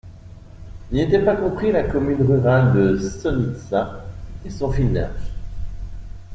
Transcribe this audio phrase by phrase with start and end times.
[0.91, 4.03] N'y étaient pas compris la commune rurale de Sosnitza
[4.43, 5.31] et son finage.